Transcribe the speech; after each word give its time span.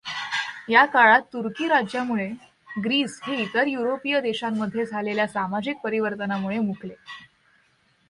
या 0.69 0.85
काळात 0.85 1.21
तुर्की 1.33 1.67
राज्यामुळे 1.67 2.27
ग्रीस 2.83 3.19
हे 3.23 3.41
इतर 3.41 3.67
युरोपीय 3.67 4.19
देशांमध्ये 4.21 4.85
झालेल्या 4.85 5.27
सामाजिक 5.27 5.77
परिवर्तानाला 5.77 6.61
मुकले. 6.61 6.93